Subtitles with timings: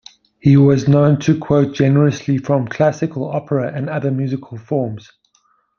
[0.39, 5.11] He was known to quote generously from classical, opera and other musical forms.